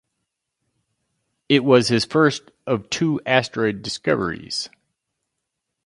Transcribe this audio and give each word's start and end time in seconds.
It 1.47 1.63
was 1.63 1.87
his 1.89 2.05
first 2.05 2.49
of 2.65 2.89
two 2.89 3.21
asteroid 3.23 3.83
discoveries. 3.83 4.67